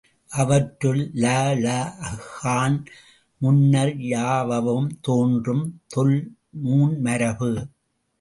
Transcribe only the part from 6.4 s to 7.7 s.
நூன்மரபு.